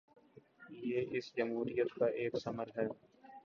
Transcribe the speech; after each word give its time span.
یہ 0.83 1.05
اس 1.11 1.31
جمہوریت 1.35 1.93
کا 1.93 2.05
ایک 2.19 2.35
ثمر 2.43 2.67
ہے۔ 2.77 2.87